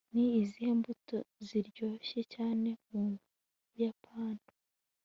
[0.13, 1.17] ni izihe mbuto
[1.47, 3.03] ziryoshye cyane mu
[3.67, 4.45] buyapani